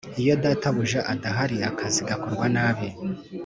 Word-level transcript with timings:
Iyo 0.21 0.33
databuja 0.43 0.99
adahari 1.13 1.55
akazi 1.71 1.99
gakorwa 2.09 2.45
nabi 2.55 2.87